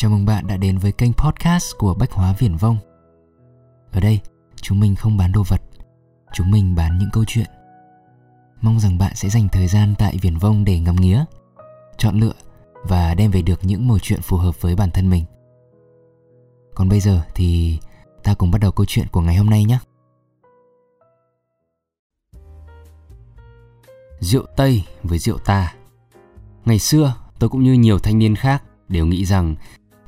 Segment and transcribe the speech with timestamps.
[0.00, 2.76] Chào mừng bạn đã đến với kênh podcast của Bách Hóa Viển Vông.
[3.92, 4.20] Ở đây,
[4.56, 5.62] chúng mình không bán đồ vật,
[6.32, 7.46] chúng mình bán những câu chuyện.
[8.60, 11.24] Mong rằng bạn sẽ dành thời gian tại Viển Vông để ngắm nghía,
[11.96, 12.32] chọn lựa
[12.82, 15.24] và đem về được những mẩu chuyện phù hợp với bản thân mình.
[16.74, 17.78] Còn bây giờ thì
[18.22, 19.78] ta cùng bắt đầu câu chuyện của ngày hôm nay nhé.
[24.20, 25.74] Rượu Tây với rượu ta
[26.64, 29.54] Ngày xưa, tôi cũng như nhiều thanh niên khác đều nghĩ rằng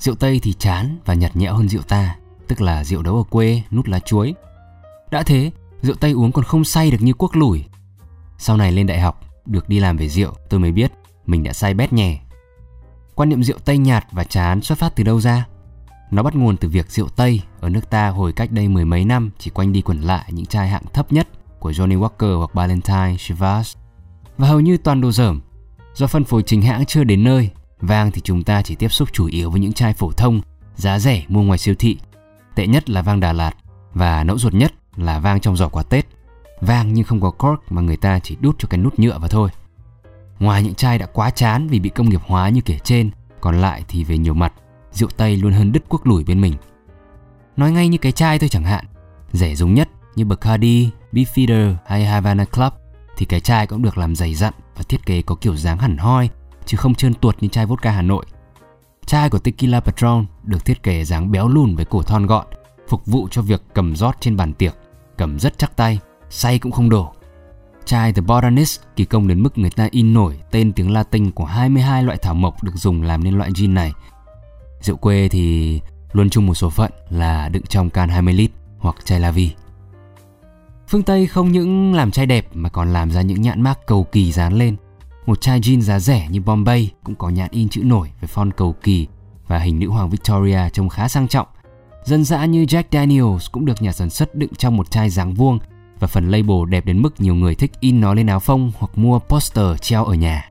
[0.00, 2.16] rượu Tây thì chán và nhạt nhẽo hơn rượu ta,
[2.48, 4.34] tức là rượu đấu ở quê, nút lá chuối.
[5.10, 5.50] Đã thế,
[5.82, 7.64] rượu Tây uống còn không say được như quốc lủi.
[8.38, 10.92] Sau này lên đại học, được đi làm về rượu, tôi mới biết
[11.26, 12.20] mình đã say bét nhè.
[13.14, 15.46] Quan niệm rượu Tây nhạt và chán xuất phát từ đâu ra?
[16.10, 19.04] Nó bắt nguồn từ việc rượu Tây ở nước ta hồi cách đây mười mấy
[19.04, 22.54] năm chỉ quanh đi quẩn lại những chai hạng thấp nhất của Johnny Walker hoặc
[22.54, 23.76] Ballantyne, Chivas
[24.38, 25.40] và hầu như toàn đồ dởm.
[25.94, 27.50] Do phân phối chính hãng chưa đến nơi,
[27.80, 30.40] vang thì chúng ta chỉ tiếp xúc chủ yếu với những chai phổ thông,
[30.76, 31.98] giá rẻ mua ngoài siêu thị.
[32.54, 33.52] Tệ nhất là vang Đà Lạt
[33.94, 36.06] và nẫu ruột nhất là vang trong giỏ quà Tết.
[36.60, 39.28] Vang nhưng không có cork mà người ta chỉ đút cho cái nút nhựa vào
[39.28, 39.50] thôi.
[40.38, 43.60] Ngoài những chai đã quá chán vì bị công nghiệp hóa như kể trên, còn
[43.60, 44.52] lại thì về nhiều mặt,
[44.92, 46.54] rượu Tây luôn hơn đứt quốc lủi bên mình.
[47.56, 48.84] Nói ngay như cái chai thôi chẳng hạn,
[49.32, 52.72] rẻ giống nhất như Bacardi, Beefeater hay Havana Club
[53.16, 55.96] thì cái chai cũng được làm dày dặn và thiết kế có kiểu dáng hẳn
[55.96, 56.30] hoi
[56.70, 58.26] chứ không trơn tuột như chai vodka Hà Nội.
[59.06, 62.46] Chai của Tequila Patron được thiết kế dáng béo lùn với cổ thon gọn,
[62.88, 64.74] phục vụ cho việc cầm rót trên bàn tiệc,
[65.16, 65.98] cầm rất chắc tay,
[66.28, 67.12] say cũng không đổ.
[67.84, 71.44] Chai The Botanist kỳ công đến mức người ta in nổi tên tiếng Latin của
[71.44, 73.92] 22 loại thảo mộc được dùng làm nên loại gin này.
[74.80, 75.80] Rượu quê thì
[76.12, 79.50] luôn chung một số phận là đựng trong can 20 lít hoặc chai la vi.
[80.88, 84.06] Phương Tây không những làm chai đẹp mà còn làm ra những nhãn mác cầu
[84.12, 84.76] kỳ dán lên.
[85.30, 88.50] Một chai gin giá rẻ như Bombay cũng có nhãn in chữ nổi với font
[88.50, 89.06] cầu kỳ
[89.46, 91.46] và hình nữ hoàng Victoria trông khá sang trọng.
[92.04, 95.34] Dân dã như Jack Daniels cũng được nhà sản xuất đựng trong một chai dáng
[95.34, 95.58] vuông
[96.00, 98.98] và phần label đẹp đến mức nhiều người thích in nó lên áo phông hoặc
[98.98, 100.50] mua poster treo ở nhà.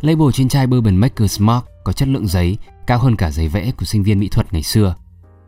[0.00, 3.72] Label trên chai Bourbon Maker's Mark có chất lượng giấy cao hơn cả giấy vẽ
[3.76, 4.94] của sinh viên mỹ thuật ngày xưa.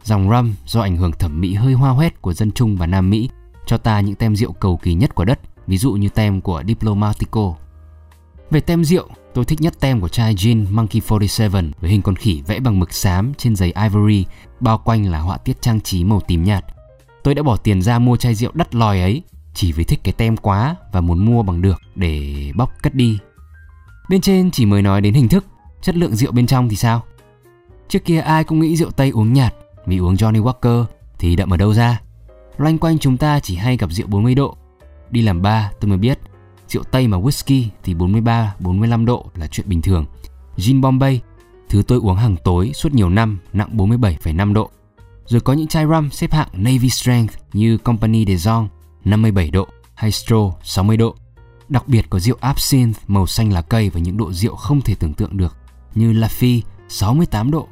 [0.05, 3.11] Dòng rum do ảnh hưởng thẩm mỹ hơi hoa hoét của dân Trung và Nam
[3.11, 3.29] Mỹ
[3.67, 6.63] cho ta những tem rượu cầu kỳ nhất của đất, ví dụ như tem của
[6.67, 7.55] Diplomatico.
[8.51, 11.49] Về tem rượu, tôi thích nhất tem của chai gin Monkey 47
[11.81, 14.25] với hình con khỉ vẽ bằng mực xám trên giấy ivory,
[14.61, 16.65] bao quanh là họa tiết trang trí màu tím nhạt.
[17.23, 19.23] Tôi đã bỏ tiền ra mua chai rượu đắt lòi ấy
[19.55, 23.19] chỉ vì thích cái tem quá và muốn mua bằng được để bóc cất đi.
[24.09, 25.45] Bên trên chỉ mới nói đến hình thức,
[25.83, 27.03] chất lượng rượu bên trong thì sao?
[27.89, 29.55] Trước kia ai cũng nghĩ rượu Tây uống nhạt
[29.87, 30.85] vì uống Johnny Walker
[31.19, 32.01] thì đậm ở đâu ra?
[32.57, 34.57] Loanh quanh chúng ta chỉ hay gặp rượu 40 độ.
[35.11, 36.19] Đi làm ba tôi mới biết
[36.69, 40.07] rượu Tây mà whisky thì 43, 45 độ là chuyện bình thường.
[40.57, 41.21] Gin Bombay,
[41.69, 44.71] thứ tôi uống hàng tối suốt nhiều năm, nặng 47,5 độ.
[45.27, 48.69] Rồi có những chai rum xếp hạng Navy Strength như Company de Jong
[49.05, 51.15] 57 độ hay Stroh 60 độ.
[51.69, 54.95] Đặc biệt có rượu absinthe màu xanh lá cây và những độ rượu không thể
[54.95, 55.57] tưởng tượng được
[55.95, 57.69] như Lafite 68 độ.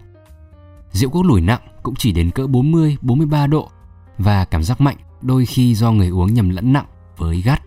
[0.93, 3.71] Rượu quốc lủi nặng cũng chỉ đến cỡ 40, 43 độ
[4.19, 7.63] và cảm giác mạnh đôi khi do người uống nhầm lẫn nặng với gắt.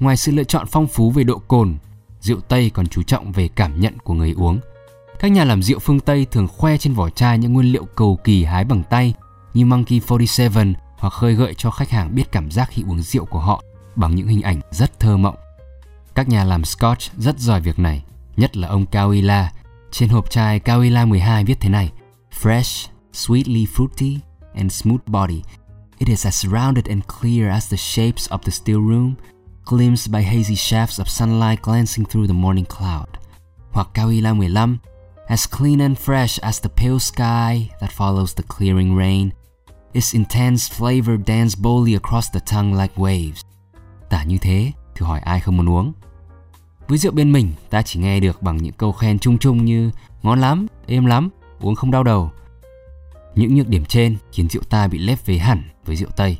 [0.00, 1.76] Ngoài sự lựa chọn phong phú về độ cồn,
[2.20, 4.60] rượu Tây còn chú trọng về cảm nhận của người uống.
[5.18, 8.18] Các nhà làm rượu phương Tây thường khoe trên vỏ chai những nguyên liệu cầu
[8.24, 9.14] kỳ hái bằng tay
[9.54, 13.24] như Monkey 47 hoặc khơi gợi cho khách hàng biết cảm giác khi uống rượu
[13.24, 13.62] của họ
[13.96, 15.36] bằng những hình ảnh rất thơ mộng.
[16.14, 18.04] Các nhà làm Scotch rất giỏi việc này,
[18.36, 19.46] nhất là ông Kawila.
[19.90, 21.92] Trên hộp chai Kawila 12 viết thế này:
[22.42, 24.18] Fresh, sweetly fruity,
[24.54, 25.42] and smooth body.
[25.98, 29.14] It is as rounded and clear as the shapes of the still room,
[29.68, 33.08] glimpsed by hazy shafts of sunlight glancing through the morning cloud.
[33.72, 34.78] Hoặc Kawila 15,
[35.28, 39.30] as clean and fresh as the pale sky that follows the clearing rain.
[39.92, 43.44] Its intense flavor dance boldly across the tongue like waves.
[44.10, 45.92] Tả như thế, thử hỏi ai không muốn uống.
[46.88, 49.90] Với rượu bên mình, ta chỉ nghe được bằng những câu khen chung chung như
[50.22, 51.30] ngon lắm, êm lắm,
[51.60, 52.30] uống không đau đầu.
[53.34, 56.38] Những nhược điểm trên khiến rượu ta bị lép vế hẳn với rượu Tây.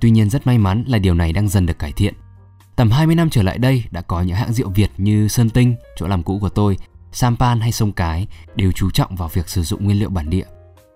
[0.00, 2.14] Tuy nhiên rất may mắn là điều này đang dần được cải thiện.
[2.76, 5.74] Tầm 20 năm trở lại đây đã có những hãng rượu Việt như Sơn Tinh,
[5.96, 6.78] chỗ làm cũ của tôi,
[7.12, 8.26] Sampan hay Sông Cái
[8.56, 10.44] đều chú trọng vào việc sử dụng nguyên liệu bản địa.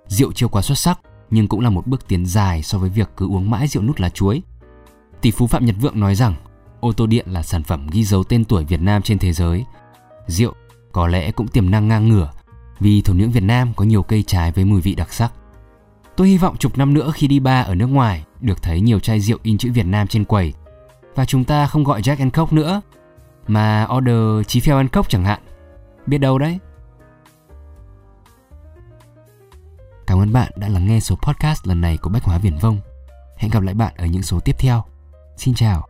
[0.06, 3.10] Rượu chưa quá xuất sắc nhưng cũng là một bước tiến dài so với việc
[3.16, 4.42] cứ uống mãi rượu nút lá chuối.
[5.20, 6.34] Tỷ phú Phạm Nhật Vượng nói rằng
[6.80, 9.64] ô tô điện là sản phẩm ghi dấu tên tuổi Việt Nam trên thế giới.
[10.26, 10.54] Rượu
[10.92, 12.30] có lẽ cũng tiềm năng ngang ngửa
[12.80, 15.32] vì thổ nhưỡng Việt Nam có nhiều cây trái với mùi vị đặc sắc.
[16.16, 19.00] Tôi hy vọng chục năm nữa khi đi ba ở nước ngoài được thấy nhiều
[19.00, 20.52] chai rượu in chữ Việt Nam trên quầy
[21.18, 22.80] và chúng ta không gọi Jack and Coke nữa,
[23.46, 25.40] mà order chí phèo and Coke chẳng hạn.
[26.06, 26.58] Biết đâu đấy.
[30.06, 32.80] Cảm ơn bạn đã lắng nghe số podcast lần này của Bách Hóa Viển Vông.
[33.36, 34.84] Hẹn gặp lại bạn ở những số tiếp theo.
[35.36, 35.88] Xin chào.